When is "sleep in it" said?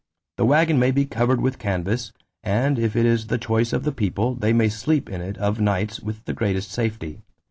4.67-5.37